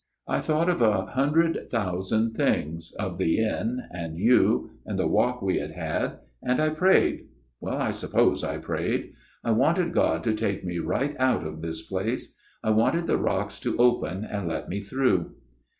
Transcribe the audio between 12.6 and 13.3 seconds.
I wanted the